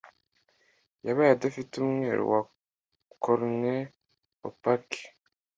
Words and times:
yabaye 1.05 1.29
adafite 1.33 1.73
umweru 1.85 2.23
wa 2.33 2.41
cornea 3.23 3.87
opaque 4.47 5.03